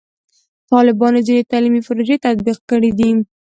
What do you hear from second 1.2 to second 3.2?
ځینې تعلیمي پروژې تطبیق کړي دي.